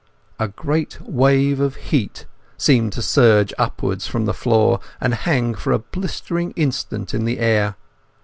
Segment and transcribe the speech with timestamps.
[0.39, 2.25] A great wave of heat
[2.57, 7.37] seemed to surge upwards from the floor, and hang for a blistering instant in the
[7.37, 7.75] air.